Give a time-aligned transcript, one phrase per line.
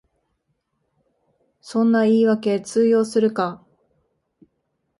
[1.61, 3.63] そんな言いわけ通用するか